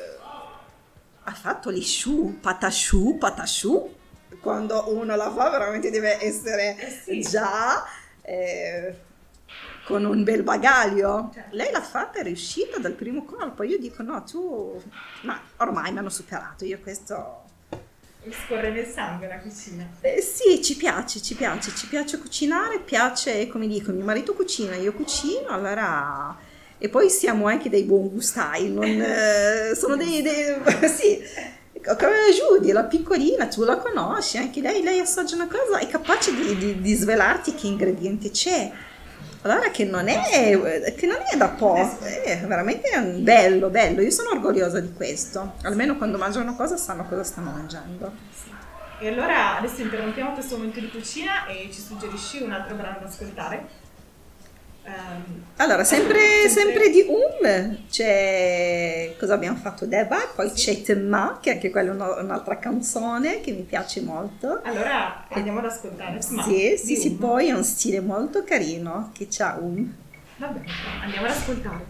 ha 1.24 1.33
fatto 1.33 1.71
gli 1.71 1.83
sciù, 1.83 2.39
patasciù, 2.39 3.17
patasciù. 3.19 3.95
Quando 4.41 4.86
uno 4.88 5.15
la 5.15 5.31
fa 5.31 5.51
veramente 5.51 5.91
deve 5.91 6.19
essere 6.19 6.75
sì. 7.03 7.21
già 7.21 7.86
eh, 8.24 8.95
con 9.85 10.05
un 10.05 10.23
bel 10.23 10.43
bagaglio. 10.43 11.31
Certo. 11.33 11.55
Lei 11.55 11.71
l'ha 11.71 11.81
fatta, 11.81 12.19
è 12.19 12.23
riuscita 12.23 12.77
dal 12.79 12.93
primo 12.93 13.23
colpo. 13.23 13.63
Io 13.63 13.77
dico 13.77 14.03
no, 14.03 14.23
tu... 14.23 14.81
Ma 15.21 15.39
ormai 15.57 15.91
mi 15.91 16.00
hanno 16.00 16.09
superato, 16.09 16.65
io 16.65 16.79
questo... 16.81 17.43
Mi 18.23 18.33
scorre 18.33 18.69
nel 18.69 18.85
sangue 18.85 19.27
la 19.27 19.39
cucina. 19.39 19.88
Eh, 20.01 20.21
sì, 20.21 20.61
ci 20.61 20.75
piace, 20.75 21.21
ci 21.21 21.33
piace, 21.33 21.73
ci 21.75 21.88
piace 21.88 22.19
cucinare, 22.19 22.79
piace, 22.79 23.47
come 23.47 23.67
dico, 23.67 23.91
mio 23.91 24.05
marito 24.05 24.33
cucina, 24.33 24.75
io 24.75 24.93
cucino, 24.93 25.47
allora... 25.47 26.50
E 26.77 26.89
poi 26.89 27.09
siamo 27.09 27.47
anche 27.47 27.69
dei 27.69 27.83
buon 27.83 28.09
gustai, 28.09 28.71
non, 28.71 28.85
eh, 29.01 29.73
sono 29.75 29.95
dei... 29.95 30.21
dei 30.21 30.55
sì, 30.88 31.19
come 31.81 32.31
Judy, 32.31 32.71
la 32.71 32.83
piccolina, 32.83 33.47
tu 33.47 33.63
la 33.63 33.77
conosci, 33.77 34.38
anche 34.38 34.61
lei, 34.61 34.83
lei 34.83 35.00
assaggia 35.00 35.33
una 35.33 35.47
cosa, 35.47 35.79
è 35.79 35.88
capace 35.88 36.31
di, 36.35 36.55
di- 36.57 36.81
di 36.81 36.93
svelarti 36.93 37.55
che 37.55 37.65
ingrediente 37.65 38.29
c'è. 38.29 38.71
Allora 39.43 39.71
che 39.71 39.86
non 39.86 40.07
è, 40.07 40.21
che 40.95 41.07
non 41.07 41.17
è 41.27 41.36
da 41.36 41.50
poco, 41.50 42.00
è 42.00 42.45
veramente 42.45 42.91
bello, 43.17 43.69
bello, 43.69 44.01
io 44.01 44.12
sono 44.12 44.29
orgogliosa 44.31 44.79
di 44.79 44.93
questo, 44.93 45.53
almeno 45.63 45.98
quando 45.98 46.19
mangiano 46.19 46.45
una 46.45 46.55
cosa 46.55 46.77
sanno 46.77 47.05
cosa 47.07 47.24
stanno 47.24 47.50
mangiando. 47.50 48.12
E 49.00 49.07
allora 49.07 49.57
adesso 49.57 49.81
interrompiamo 49.81 50.33
questo 50.33 50.57
momento 50.57 50.79
di 50.79 50.89
cucina 50.91 51.48
e 51.48 51.69
ci 51.74 51.81
suggerisci 51.81 52.43
un 52.43 52.51
altro 52.51 52.75
brano 52.75 53.00
da 53.00 53.07
ascoltare? 53.07 53.80
Ehm, 54.83 55.43
Allora, 55.57 55.83
sempre, 55.83 56.19
sempre 56.50 56.89
di 56.89 57.05
Um 57.07 57.85
c'è 57.88 59.15
cosa 59.19 59.35
abbiamo 59.35 59.57
fatto 59.57 59.85
Deba, 59.85 60.17
poi 60.35 60.51
c'è 60.51 60.81
Temma, 60.81 61.38
che 61.41 61.51
anche 61.51 61.69
quella 61.69 61.91
è 61.91 61.93
una- 61.93 62.19
un'altra 62.19 62.57
canzone 62.57 63.41
che 63.41 63.51
mi 63.51 63.61
piace 63.61 64.01
molto. 64.01 64.61
Allora 64.63 65.27
andiamo 65.29 65.59
ad 65.59 65.65
ascoltare. 65.65 66.13
Ma 66.13 66.41
Sì, 66.43 66.75
sì, 66.77 66.95
sì, 66.95 67.07
Un. 67.09 67.17
poi 67.17 67.47
è 67.50 67.51
un 67.53 67.63
stile 67.63 68.00
molto 68.01 68.43
carino 68.43 69.11
che 69.13 69.27
c'ha 69.29 69.57
Um. 69.61 69.93
Va 70.38 70.47
bene, 70.47 70.65
andiamo 71.03 71.25
ad 71.27 71.31
ascoltare. 71.31 71.85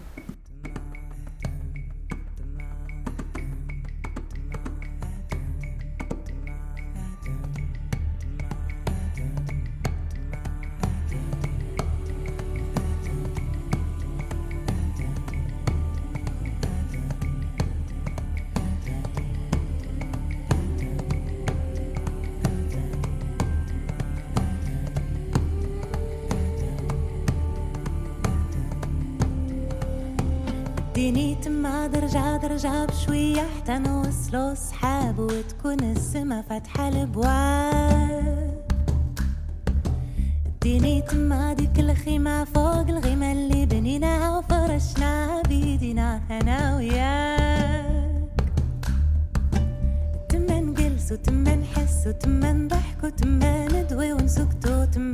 درجة 32.52 32.84
بشوية 32.86 33.40
حتى 33.56 33.78
نوصلوا 33.78 34.54
صحاب 34.54 35.18
وتكون 35.18 35.80
السما 35.80 36.42
فاتحة 36.42 36.88
البواب 36.88 38.62
اديني 40.62 41.02
تما 41.02 41.52
ديك 41.52 41.78
الخيمة 41.80 42.44
فوق 42.44 42.88
الغيمة 42.88 43.32
اللي 43.32 43.66
بنيناها 43.66 44.38
وفرشناها 44.38 45.42
بيدينا 45.42 46.20
أنا 46.30 46.76
وياك. 46.76 48.22
تما 50.28 50.60
نجلس 50.60 51.12
وتما 51.12 51.54
نحس 51.54 52.06
وتما 52.06 52.52
نضحك 52.52 53.04
وتما 53.04 53.66
ندوي 53.68 54.12
ونسكت 54.12 54.66
وتما 54.70 55.11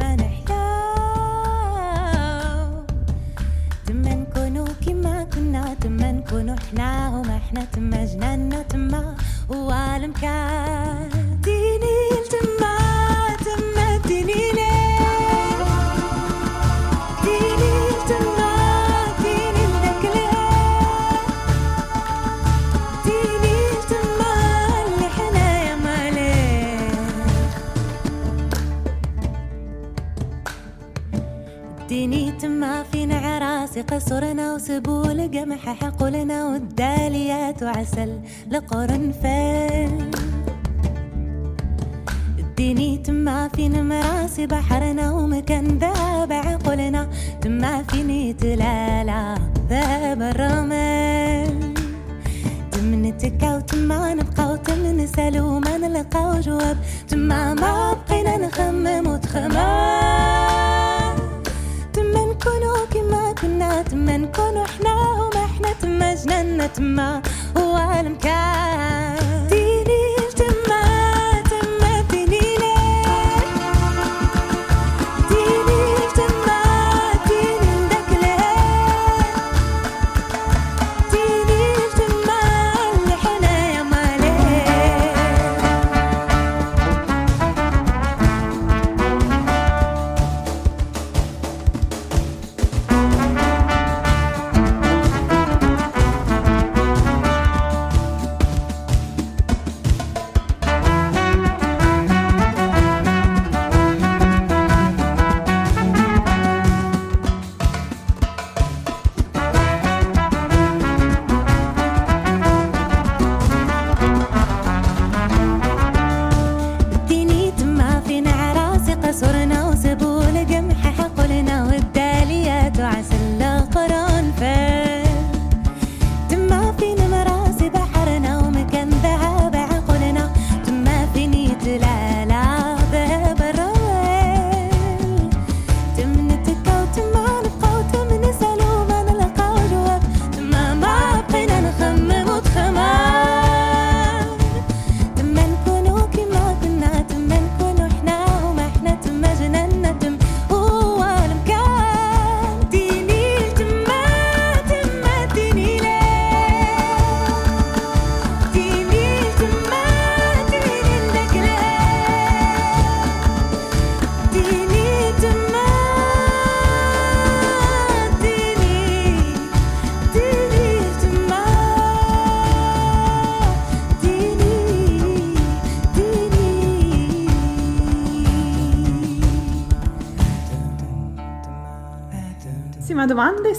تما 64.08 64.16
نكونو 64.16 64.64
حنا 64.64 64.94
وما 64.94 65.46
حنا 65.46 65.72
تما 65.82 66.14
جننا 66.14 66.66
تما 66.66 67.22
هو 67.56 68.00
المكان 68.00 69.27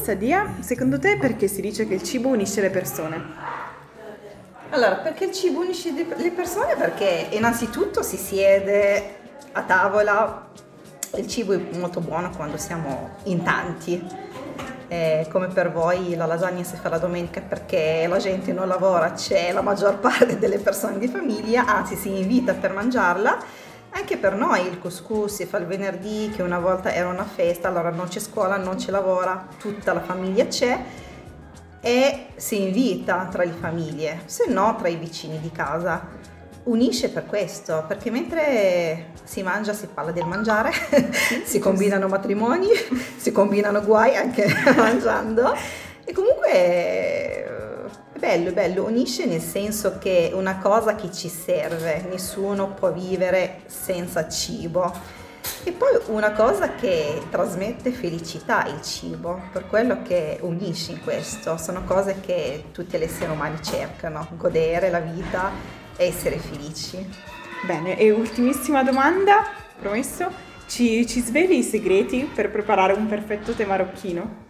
Sadia, 0.10 0.56
secondo 0.62 0.98
te 0.98 1.18
perché 1.18 1.48
si 1.48 1.62
dice 1.62 1.88
che 1.88 1.94
il 1.94 2.02
cibo 2.02 2.30
unisce 2.30 2.62
le 2.62 2.72
persone? 2.72 3.24
Allora, 4.72 4.96
perché 4.96 5.26
il 5.26 5.32
cibo 5.32 5.60
unisce 5.60 5.92
le 5.92 6.32
persone? 6.32 6.76
Perché 6.76 7.28
innanzitutto 7.30 8.02
si 8.02 8.18
siede 8.18 9.18
a 9.52 9.62
tavola, 9.62 10.48
il 11.16 11.28
cibo 11.28 11.54
è 11.54 11.62
molto 11.78 12.00
buono 12.00 12.32
quando 12.32 12.58
siamo 12.58 13.18
in 13.26 13.44
tanti. 13.44 14.04
Eh, 14.88 15.28
come 15.30 15.46
per 15.50 15.72
voi 15.72 16.16
la 16.16 16.26
lasagna 16.26 16.64
si 16.64 16.76
fa 16.76 16.90
la 16.90 16.98
domenica 16.98 17.42
perché 17.42 18.08
la 18.10 18.18
gente 18.18 18.52
non 18.52 18.68
lavora, 18.68 19.12
c'è 19.12 19.52
la 19.52 19.62
maggior 19.62 20.00
parte 20.02 20.40
delle 20.40 20.58
persone 20.58 20.98
di 20.98 21.08
famiglia, 21.08 21.68
anzi 21.68 21.96
si 21.96 22.10
invita 22.18 22.56
per 22.56 22.74
mangiarla. 22.74 23.38
Anche 23.92 24.18
per 24.18 24.36
noi 24.36 24.68
il 24.68 24.80
couscous 24.80 25.34
si 25.34 25.46
fa 25.46 25.58
il 25.58 25.66
venerdì, 25.66 26.32
che 26.36 26.42
una 26.42 26.60
volta 26.60 26.94
era 26.94 27.10
una 27.10 27.26
festa, 27.26 27.68
allora 27.68 27.90
non 27.90 28.08
c'è 28.08 28.20
scuola, 28.20 28.58
non 28.58 28.76
c'è 28.76 28.92
lavora, 28.92 29.48
tutta 29.58 29.94
la 29.94 30.02
famiglia 30.02 30.46
c'è 30.46 30.80
e 31.82 32.28
si 32.36 32.62
invita 32.62 33.28
tra 33.32 33.44
le 33.44 33.54
famiglie, 33.58 34.22
se 34.26 34.46
no 34.48 34.76
tra 34.78 34.88
i 34.88 34.96
vicini 34.96 35.40
di 35.40 35.52
casa. 35.52 36.28
Unisce 36.64 37.10
per 37.10 37.26
questo, 37.26 37.84
perché 37.88 38.12
mentre 38.12 39.12
si 39.24 39.42
mangia 39.42 39.74
si 39.74 39.88
parla 39.88 40.12
del 40.12 40.26
mangiare, 40.26 40.72
si 41.44 41.58
combinano 41.58 42.08
matrimoni, 42.08 42.68
si 43.18 43.32
combinano 43.32 43.82
guai 43.82 44.16
anche 44.16 44.46
mangiando 44.76 45.56
e 46.04 46.14
comunque 46.14 47.59
bello, 48.20 48.52
bello, 48.52 48.84
unisce 48.84 49.26
nel 49.26 49.42
senso 49.42 49.98
che 49.98 50.30
è 50.30 50.34
una 50.34 50.58
cosa 50.58 50.94
che 50.96 51.12
ci 51.12 51.30
serve, 51.30 52.06
nessuno 52.10 52.74
può 52.74 52.92
vivere 52.92 53.62
senza 53.68 54.28
cibo. 54.28 54.94
E 55.64 55.72
poi 55.72 55.98
una 56.08 56.34
cosa 56.34 56.76
che 56.76 57.22
trasmette 57.30 57.92
felicità 57.92 58.66
il 58.68 58.82
cibo, 58.82 59.42
per 59.52 59.68
quello 59.68 60.02
che 60.02 60.38
unisce 60.42 60.92
in 60.92 61.02
questo, 61.02 61.58
sono 61.58 61.84
cose 61.86 62.20
che 62.20 62.66
tutti 62.74 62.98
gli 62.98 63.04
esseri 63.04 63.32
umani 63.32 63.64
cercano, 63.64 64.28
godere 64.36 64.90
la 64.90 65.00
vita, 65.00 65.52
essere 65.96 66.38
felici. 66.38 67.10
Bene, 67.66 67.98
e 67.98 68.12
ultimissima 68.12 68.84
domanda, 68.84 69.46
promesso, 69.80 70.30
ci, 70.68 71.08
ci 71.08 71.22
sveli 71.22 71.60
i 71.60 71.64
segreti 71.64 72.30
per 72.34 72.52
preparare 72.52 72.94
un 72.94 73.08
perfetto 73.08 73.54
tè 73.54 73.66
marocchino? 73.66 74.48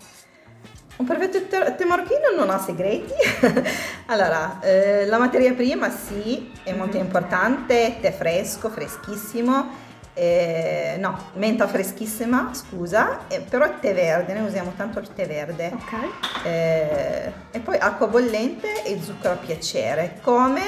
Un 1.00 1.06
perfetto 1.06 1.40
tè 1.48 1.86
marocchino 1.86 2.36
non 2.36 2.50
ha 2.50 2.60
segreti. 2.60 3.14
allora, 4.08 4.60
eh, 4.60 5.06
la 5.06 5.18
materia 5.18 5.54
prima 5.54 5.90
sì, 5.90 6.52
è 6.62 6.74
molto 6.74 6.98
importante, 6.98 7.96
tè 8.02 8.12
fresco, 8.12 8.70
freschissimo. 8.70 9.88
Eh, 10.14 10.98
no, 11.00 11.18
menta 11.36 11.70
freschissima, 11.70 12.50
scusa, 12.52 13.20
eh, 13.30 13.40
però 13.40 13.64
il 13.64 13.80
tè 13.80 13.94
verde, 13.94 14.34
noi 14.34 14.48
usiamo 14.48 14.74
tanto 14.76 15.00
il 15.00 15.08
tè 15.14 15.26
verde. 15.26 15.72
Ok. 15.74 16.46
Eh, 16.46 17.32
e 17.52 17.60
poi 17.62 17.78
acqua 17.78 18.08
bollente 18.08 18.84
e 18.84 19.00
zucchero 19.02 19.36
a 19.36 19.38
piacere, 19.38 20.20
come 20.22 20.64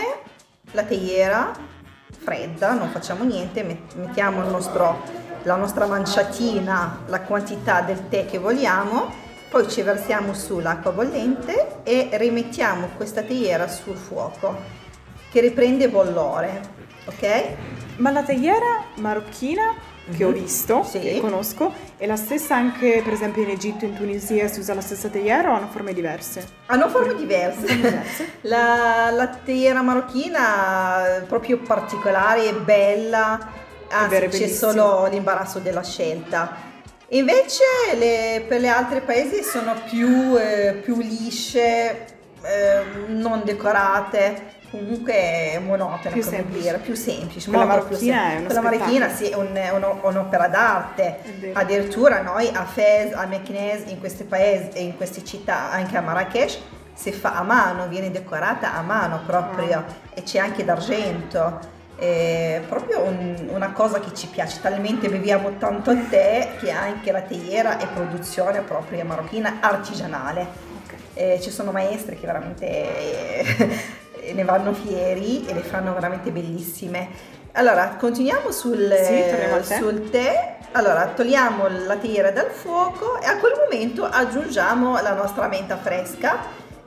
la 0.72 0.84
teiera 0.84 1.52
fredda, 2.10 2.72
non 2.72 2.88
facciamo 2.88 3.26
niente, 3.26 3.64
met- 3.64 3.96
mettiamo 3.96 4.42
nostro- 4.44 5.04
la 5.44 5.58
nostra 5.58 5.88
manciatina, 5.88 7.02
la 7.08 7.20
quantità 7.20 7.82
del 7.82 8.08
tè 8.08 8.26
che 8.26 8.38
vogliamo, 8.38 9.30
poi 9.52 9.68
ci 9.70 9.82
versiamo 9.82 10.34
sull'acqua 10.34 10.92
bollente 10.92 11.80
e 11.84 12.08
rimettiamo 12.14 12.92
questa 12.96 13.22
teiera 13.22 13.68
sul 13.68 13.98
fuoco 13.98 14.56
che 15.30 15.42
riprende 15.42 15.90
bollore, 15.90 16.62
ok? 17.04 17.48
Ma 17.98 18.12
la 18.12 18.24
teiera 18.24 18.86
marocchina 18.96 19.74
che 20.16 20.24
ho 20.24 20.30
Mhm. 20.30 20.34
visto, 20.34 20.84
Sì. 20.84 21.00
che 21.00 21.20
conosco, 21.20 21.74
è 21.98 22.06
la 22.06 22.16
stessa 22.16 22.56
anche 22.56 23.02
per 23.04 23.12
esempio 23.12 23.44
in 23.44 23.50
Egitto, 23.50 23.84
in 23.84 23.94
Tunisia, 23.94 24.48
si 24.48 24.62
usa 24.62 24.74
la 24.74 24.80
stessa 24.82 25.10
teiera 25.10 25.52
o 25.52 25.56
hanno 25.56 25.68
forme 25.68 25.94
diverse? 25.94 26.48
Hanno 26.68 26.88
forme 26.88 27.16
diverse. 27.16 27.66
diverse. 27.66 28.30
La, 28.44 29.10
la 29.12 29.28
teiera 29.28 29.82
marocchina 29.82 31.18
è 31.18 31.22
proprio 31.24 31.58
particolare 31.58 32.48
e 32.48 32.54
bella, 32.54 33.38
anzi 33.90 34.16
è 34.16 34.30
c'è 34.30 34.48
solo 34.48 35.08
l'imbarazzo 35.08 35.60
della 35.60 35.84
scelta. 35.84 36.70
Invece 37.14 37.64
le- 37.98 38.46
per 38.48 38.62
gli 38.62 38.68
altri 38.68 39.02
paesi 39.02 39.44
sono 39.44 39.74
più, 39.90 40.38
eh, 40.38 40.80
più 40.82 40.98
lisce, 41.00 42.06
eh, 42.42 42.84
non 43.08 43.42
decorate, 43.44 44.60
comunque 44.70 45.60
monotone, 45.62 46.14
Più 46.14 46.24
come 46.24 46.36
semplici. 46.38 46.62
dire, 46.62 46.78
più 46.78 46.96
semplici. 46.96 47.50
Quella 47.50 47.66
marocchina 47.66 48.32
è 48.32 48.36
uno 48.38 48.46
Quella 48.46 48.62
marocchina 48.62 49.10
sì, 49.10 49.26
è 49.28 49.36
un- 49.36 49.54
è 49.54 49.70
uno- 49.72 50.00
un'opera 50.04 50.48
d'arte. 50.48 51.18
Addirittura 51.52 52.22
noi 52.22 52.50
a 52.54 52.64
Fez, 52.64 53.14
a 53.14 53.26
Meknès, 53.26 53.90
in 53.92 54.00
questi 54.00 54.24
paesi 54.24 54.70
e 54.72 54.82
in 54.84 54.96
queste 54.96 55.26
città, 55.26 55.70
anche 55.70 55.98
a 55.98 56.02
Marrakesh, 56.02 56.60
si 56.94 57.12
fa 57.12 57.34
a 57.34 57.42
mano, 57.44 57.88
viene 57.90 58.10
decorata 58.10 58.74
a 58.74 58.82
mano 58.82 59.20
proprio 59.26 59.80
Ah. 59.80 59.86
e 60.14 60.24
c'è 60.24 60.40
anche 60.40 60.64
d'argento. 60.64 61.60
È 62.02 62.62
proprio 62.68 63.02
un- 63.02 63.50
una 63.52 63.72
cosa 63.74 64.00
che 64.00 64.12
ci 64.16 64.26
piace, 64.26 64.60
talmente 64.60 65.08
beviamo 65.08 65.58
tanto 65.60 65.92
il 65.92 66.10
tè 66.10 66.54
che 66.60 66.72
anche 66.72 67.12
la 67.12 67.22
teiera 67.22 67.78
è 67.78 67.86
produzione 67.88 68.62
propria 68.62 69.06
marocchina 69.06 69.58
artigianale. 69.60 70.70
Eh, 71.14 71.40
ci 71.42 71.52
sono 71.52 71.72
maestre 71.72 72.16
che 72.18 72.26
veramente 72.26 72.66
eh, 72.66 73.78
ne 74.34 74.44
vanno 74.44 74.74
fieri 74.74 75.46
e 75.46 75.54
le 75.54 75.62
fanno 75.62 75.94
veramente 75.94 76.32
bellissime. 76.32 77.08
Allora, 77.54 77.96
continuiamo 78.00 78.50
sul, 78.52 78.80
Sì, 79.04 79.14
tè. 79.68 79.76
sul 79.78 80.10
tè. 80.10 80.56
Allora, 80.72 81.06
togliamo 81.14 81.68
la 81.86 81.98
teiera 81.98 82.32
dal 82.32 82.50
fuoco 82.50 83.20
e 83.22 83.26
a 83.28 83.38
quel 83.38 83.54
momento 83.62 84.06
aggiungiamo 84.06 85.00
la 85.02 85.14
nostra 85.14 85.48
menta 85.48 85.78
fresca. 85.78 86.38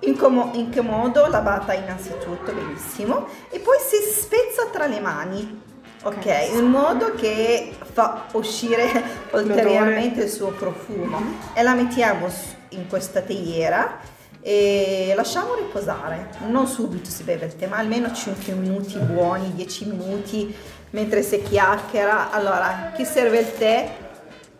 In, 0.07 0.17
como- 0.17 0.51
in 0.55 0.71
che 0.71 0.81
modo? 0.81 1.27
Lavata 1.27 1.73
innanzitutto, 1.73 2.53
benissimo. 2.53 3.27
E 3.51 3.59
poi 3.59 3.77
si 3.79 3.97
spezza 3.97 4.67
tra 4.71 4.87
le 4.87 5.01
mani. 5.01 5.63
Ok, 6.03 6.51
in 6.53 6.67
modo 6.67 7.15
che 7.15 7.73
fa 7.93 8.27
uscire 8.33 8.91
ulteriormente 9.33 10.25
il 10.25 10.29
suo 10.31 10.49
profumo. 10.49 11.21
E 11.55 11.63
la 11.63 11.75
mettiamo 11.75 12.29
in 12.71 12.87
questa 12.89 13.23
teiera 13.23 14.01
e 14.43 15.15
lasciamo 15.17 15.55
riposare. 15.55 16.29
Non 16.49 16.67
subito 16.67 17.09
si 17.09 17.23
beve 17.23 17.47
il 17.47 17.57
tè, 17.57 17.67
ma 17.67 17.79
almeno 17.79 18.13
5 18.13 18.53
minuti 18.53 18.99
buoni, 18.99 19.55
10 19.55 19.87
minuti 19.87 20.55
mentre 20.91 21.23
si 21.23 21.41
chiacchiera. 21.43 22.31
Allora, 22.31 22.93
chi 22.95 23.07
serve 23.07 23.39
il 23.39 23.53
tè 23.57 23.97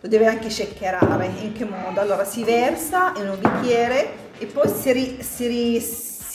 lo 0.01 0.07
deve 0.07 0.25
anche 0.25 0.49
shakerare. 0.49 1.29
In 1.41 1.53
che 1.53 1.65
modo? 1.65 1.99
Allora 1.99 2.25
si 2.25 2.43
versa 2.43 3.13
in 3.17 3.29
un 3.29 3.37
bicchiere 3.39 4.24
e 4.37 4.45
poi 4.45 4.67
si, 4.69 4.91
ri- 4.91 5.17
si 5.21 5.47
ri- 5.47 5.79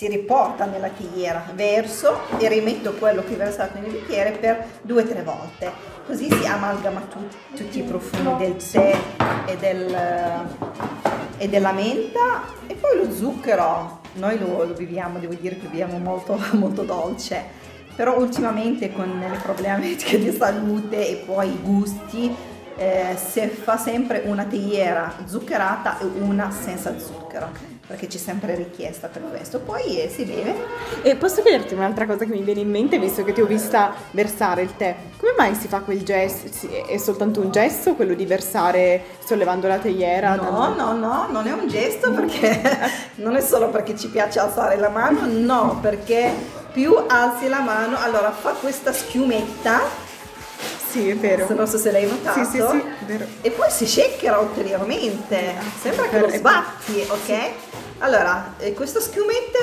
si 0.01 0.09
riporta 0.09 0.65
nella 0.65 0.89
teiera, 0.89 1.45
verso 1.55 2.21
e 2.39 2.49
rimetto 2.49 2.95
quello 2.95 3.23
che 3.23 3.35
ho 3.35 3.37
versato 3.37 3.79
nel 3.79 3.91
bicchiere 3.91 4.31
per 4.33 4.65
due 4.81 5.03
o 5.03 5.07
tre 5.07 5.23
volte. 5.23 5.71
Così 6.07 6.31
si 6.31 6.47
amalgama 6.47 7.01
tu- 7.01 7.29
tutti 7.55 7.81
i 7.81 7.83
profumi 7.83 8.35
del 8.39 8.57
tè 8.57 8.99
e, 9.45 9.57
del, 9.59 9.95
e 11.37 11.49
della 11.49 11.73
menta 11.73 12.45
e 12.67 12.75
poi 12.75 12.97
lo 12.97 13.13
zucchero. 13.13 14.01
Noi 14.15 14.39
lo, 14.39 14.65
lo 14.65 14.73
beviamo, 14.73 15.19
devo 15.19 15.35
dire 15.35 15.57
che 15.59 15.67
beviamo 15.67 15.99
molto, 15.99 16.39
molto 16.53 16.83
dolce. 16.83 17.59
Però 17.95 18.19
ultimamente 18.19 18.93
con 18.93 19.19
le 19.21 19.39
problematiche 19.43 20.17
di 20.25 20.33
salute 20.33 21.07
e 21.09 21.17
poi 21.27 21.49
i 21.49 21.59
gusti 21.63 22.35
eh, 22.77 23.15
si 23.23 23.47
fa 23.49 23.77
sempre 23.77 24.23
una 24.25 24.45
teiera 24.45 25.13
zuccherata 25.27 25.99
e 25.99 26.05
una 26.05 26.51
senza 26.51 26.99
zucchero, 26.99 27.51
perché 27.91 28.07
c'è 28.07 28.19
sempre 28.19 28.55
richiesta 28.55 29.09
per 29.09 29.21
questo. 29.29 29.59
Poi 29.59 30.01
eh, 30.01 30.09
si 30.09 30.23
beve. 30.23 30.55
E 31.03 31.17
posso 31.17 31.43
chiederti 31.43 31.75
un'altra 31.75 32.07
cosa 32.07 32.25
che 32.25 32.31
mi 32.31 32.43
viene 32.43 32.61
in 32.61 32.71
mente, 32.71 33.01
visto 33.01 33.25
che 33.25 33.33
ti 33.33 33.41
ho 33.41 33.47
vista 33.47 33.93
versare 34.13 34.63
il 34.63 34.77
tè? 34.77 34.95
Come 35.17 35.33
mai 35.37 35.57
si 35.57 35.67
fa 35.67 35.81
quel 35.81 36.05
gesto? 36.05 36.69
È 36.87 36.97
soltanto 36.99 37.41
un 37.41 37.51
gesto 37.51 37.97
quello 37.97 38.15
di 38.15 38.27
versare 38.27 39.03
sollevando 39.25 39.67
la 39.67 39.79
teiera? 39.79 40.37
No, 40.37 40.73
no, 40.73 40.93
no, 40.93 41.27
non 41.33 41.49
è 41.49 41.53
un 41.53 41.67
gesto 41.67 42.13
perché 42.13 42.61
non 43.17 43.35
è 43.35 43.41
solo 43.41 43.71
perché 43.71 43.99
ci 43.99 44.09
piace 44.09 44.39
alzare 44.39 44.77
la 44.77 44.89
mano, 44.89 45.23
no, 45.27 45.79
perché 45.81 46.33
più 46.73 46.95
alzi 47.09 47.49
la 47.49 47.61
mano, 47.61 47.99
allora 47.99 48.31
fa 48.31 48.53
questa 48.53 48.93
schiumetta, 48.93 49.81
Sì, 50.91 51.09
è 51.09 51.17
vero. 51.17 51.47
non 51.55 51.67
so 51.67 51.79
se 51.79 51.91
l'hai 51.93 52.07
notato. 52.07 52.39
Sì, 52.45 52.51
sì, 52.51 52.65
sì, 52.69 52.83
vero. 53.07 53.25
E 53.43 53.51
poi 53.51 53.71
si 53.71 53.87
shakera 53.87 54.39
ulteriormente, 54.39 55.55
sembra 55.81 56.09
che 56.09 56.19
lo 56.19 56.29
sbatti, 56.29 57.05
ok? 57.09 57.51
Allora, 57.99 58.55
eh, 58.59 58.73
questa 58.75 58.99
schiumetta 59.01 59.59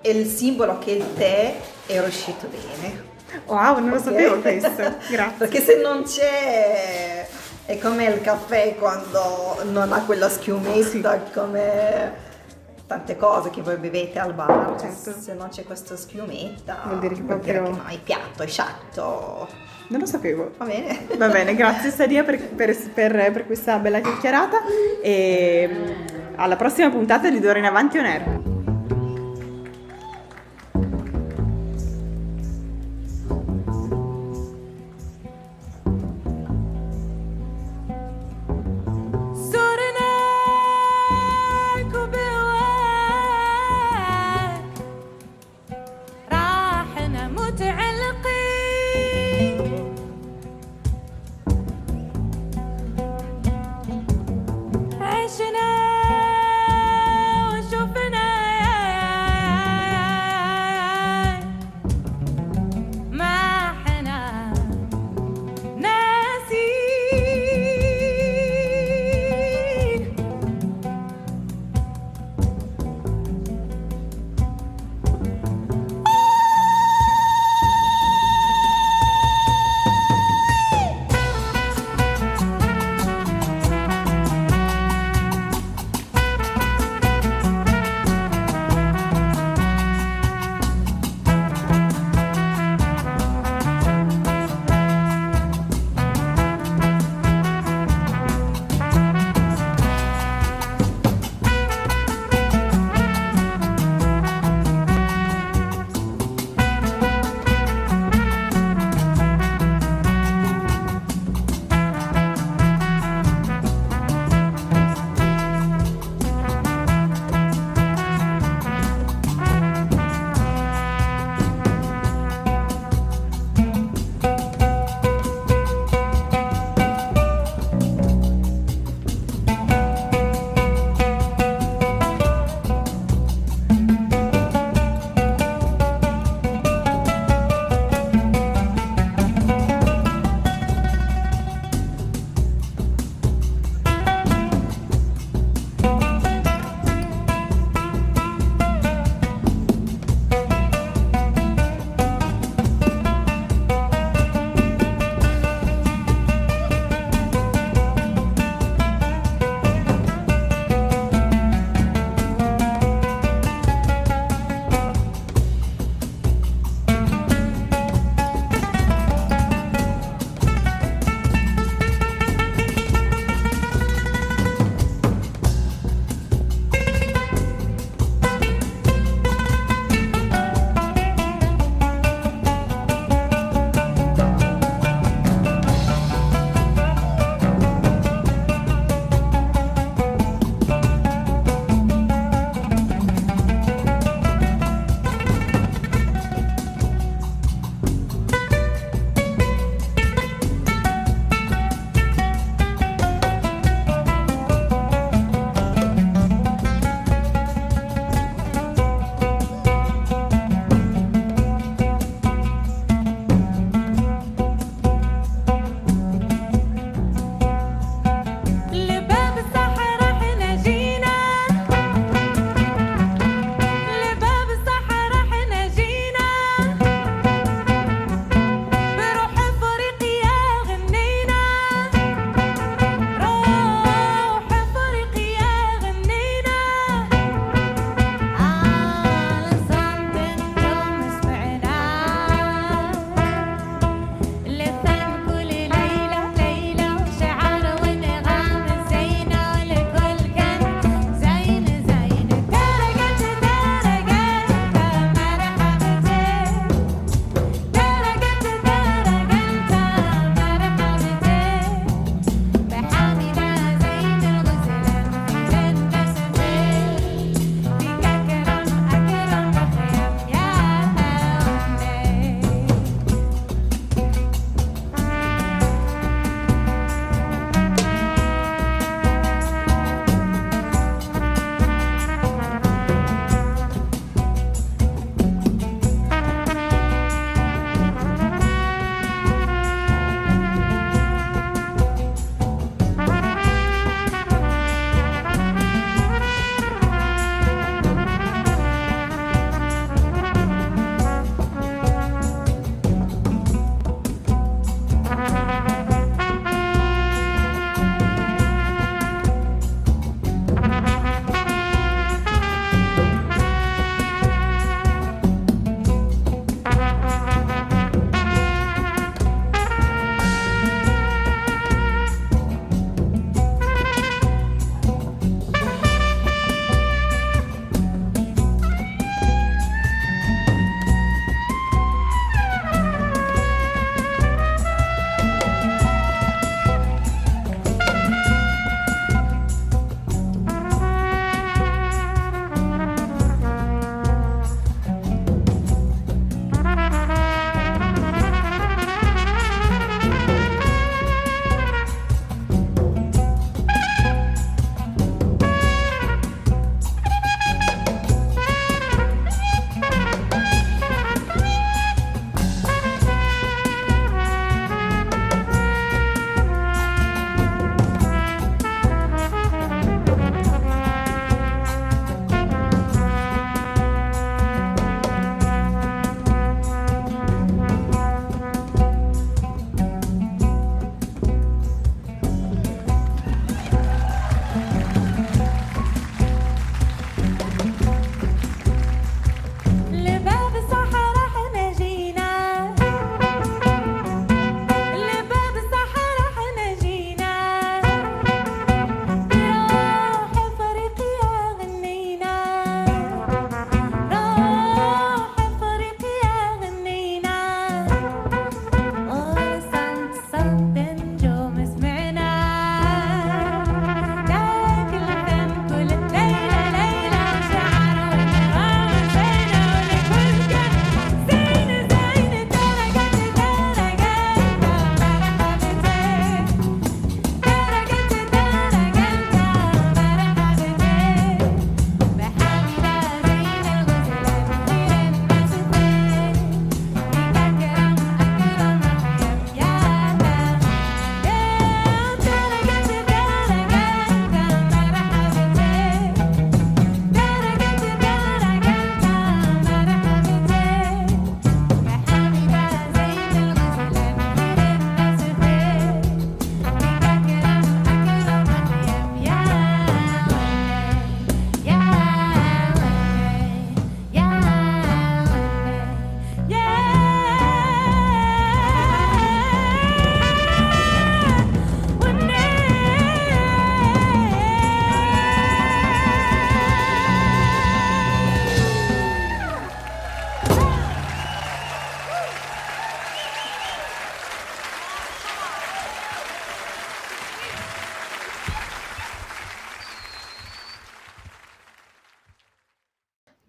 è 0.00 0.08
il 0.08 0.26
simbolo 0.28 0.78
che 0.78 0.90
il 0.92 1.04
tè 1.14 1.54
è 1.86 1.98
uscito 2.00 2.46
bene. 2.48 3.14
Wow, 3.46 3.78
non 3.78 3.90
lo 3.90 3.96
Ok? 3.96 4.02
sapevo 4.02 4.38
questo. 4.40 4.70
Grazie. 5.08 5.34
Perché 5.38 5.60
se 5.62 5.76
non 5.76 6.02
c'è 6.04 7.26
è 7.66 7.78
come 7.78 8.04
il 8.04 8.20
caffè 8.20 8.76
quando 8.76 9.58
non 9.64 9.92
ha 9.92 10.00
quella 10.02 10.28
schiumetta, 10.28 11.18
come 11.32 12.24
tante 12.86 13.16
cose 13.16 13.50
che 13.50 13.62
voi 13.62 13.76
bevete 13.76 14.18
al 14.18 14.32
bar. 14.34 14.76
Certo. 14.78 15.12
Se 15.18 15.34
non 15.34 15.48
c'è 15.48 15.64
questa 15.64 15.96
schiumetta, 15.96 16.82
Vuol 16.86 16.98
dire 17.00 17.14
che 17.14 17.22
vuol 17.22 17.38
dire 17.40 17.58
proprio- 17.58 17.82
che 17.84 17.92
no, 17.94 17.98
piatto 18.04 18.42
è 18.42 18.46
sciatto. 18.46 19.48
Non 19.88 20.00
lo 20.00 20.06
sapevo. 20.06 20.50
Va 20.56 20.64
bene? 20.64 21.06
Va 21.16 21.28
bene, 21.28 21.54
grazie 21.54 21.90
Sadia 21.90 22.24
per, 22.24 22.40
per- 22.48 22.76
per- 22.92 23.30
per 23.32 23.46
questa 23.46 23.78
bella 23.78 24.00
chiacchierata 24.00 24.58
e 25.02 25.68
mm, 25.70 26.34
alla 26.36 26.56
prossima 26.56 26.90
puntata 26.90 27.28
di 27.30 27.38
D'ora 27.40 27.58
in 27.58 27.64
avanti 27.66 27.98
on 27.98 28.04
air. 28.04 28.40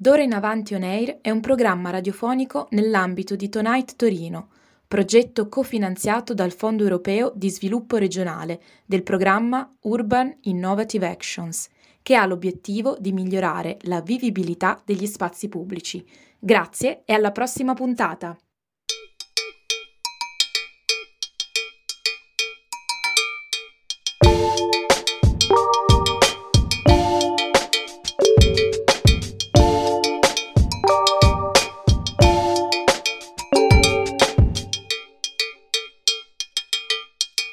D'ora 0.07 0.23
in 0.23 0.31
avanti 0.31 0.73
on 0.73 0.83
air 0.83 1.17
è 1.19 1.29
un 1.31 1.41
programma 1.41 1.89
radiofonico 1.89 2.67
nell'ambito 2.69 3.35
di 3.35 3.49
Tonight 3.49 3.97
Torino, 3.97 4.51
progetto 4.87 5.49
cofinanziato 5.49 6.33
dal 6.33 6.53
Fondo 6.53 6.83
europeo 6.83 7.33
di 7.35 7.49
sviluppo 7.49 7.97
regionale 7.97 8.61
del 8.85 9.03
programma 9.03 9.69
Urban 9.81 10.33
Innovative 10.43 11.09
Actions, 11.09 11.67
che 12.01 12.15
ha 12.15 12.25
l'obiettivo 12.25 12.95
di 12.97 13.11
migliorare 13.11 13.79
la 13.81 13.99
vivibilità 13.99 14.81
degli 14.85 15.05
spazi 15.05 15.49
pubblici. 15.49 16.07
Grazie 16.39 17.01
e 17.03 17.11
alla 17.11 17.33
prossima 17.33 17.73
puntata! 17.73 18.37